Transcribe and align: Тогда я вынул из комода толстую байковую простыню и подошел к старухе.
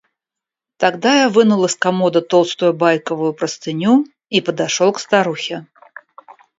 Тогда 0.77 1.15
я 1.21 1.29
вынул 1.29 1.63
из 1.65 1.75
комода 1.75 2.23
толстую 2.23 2.73
байковую 2.73 3.35
простыню 3.35 4.05
и 4.29 4.41
подошел 4.41 4.91
к 4.93 4.99
старухе. 4.99 5.67